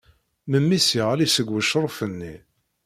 Memmi-s 0.49 0.89
yeɣli 0.97 1.27
seg 1.29 1.47
wecṛuf-nni. 1.51 2.35